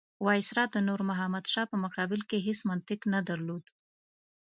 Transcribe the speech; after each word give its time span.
وایسرا 0.25 0.63
د 0.73 0.77
نور 0.87 0.99
محمد 1.09 1.45
شاه 1.53 1.67
په 1.71 1.77
مقابل 1.83 2.21
کې 2.29 2.37
هېڅ 2.47 2.59
منطق 2.69 2.99
نه 3.13 3.19
درلود. 3.29 3.63